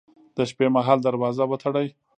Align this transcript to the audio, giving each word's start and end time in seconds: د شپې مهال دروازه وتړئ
د 0.35 0.37
شپې 0.49 0.67
مهال 0.75 0.99
دروازه 1.01 1.43
وتړئ 1.47 1.87